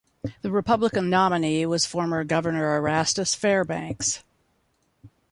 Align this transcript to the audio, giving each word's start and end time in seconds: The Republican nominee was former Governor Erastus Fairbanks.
The 0.41 0.49
Republican 0.49 1.11
nominee 1.11 1.63
was 1.67 1.85
former 1.85 2.23
Governor 2.23 2.75
Erastus 2.75 3.35
Fairbanks. 3.35 4.23